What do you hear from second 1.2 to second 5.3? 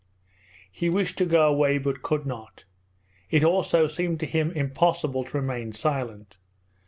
go away but could not. It also seemed to him impossible